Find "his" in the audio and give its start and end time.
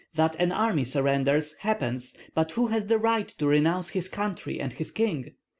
3.89-4.09, 4.73-4.89